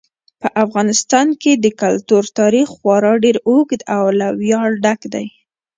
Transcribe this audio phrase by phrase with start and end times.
[0.41, 5.25] په افغانستان کې د کلتور تاریخ خورا ډېر اوږد او له ویاړه ډک دی.